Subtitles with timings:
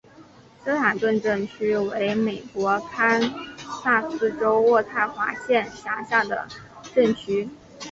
[0.65, 3.21] 斯坦顿镇区为美国堪
[3.83, 6.47] 萨斯州渥太华县辖下的
[6.91, 7.47] 镇区。